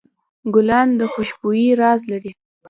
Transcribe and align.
ګلان 0.53 0.89
د 0.99 1.01
خوشبویۍ 1.11 1.67
راز 1.81 2.01
لري. 2.11 2.31